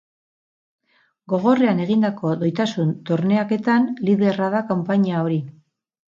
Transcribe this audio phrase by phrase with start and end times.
[1.33, 5.39] Gogorrean egindako doitasun-torneaketan liderra da konpainia hori.